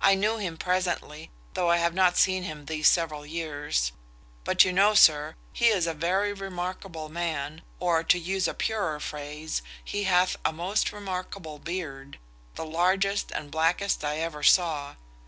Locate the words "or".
7.80-8.04